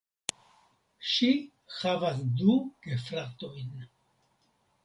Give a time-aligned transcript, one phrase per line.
[1.09, 1.29] Ŝi
[1.81, 2.57] havas du
[2.89, 3.73] gefratojn.